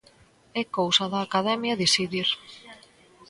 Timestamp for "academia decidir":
1.27-2.27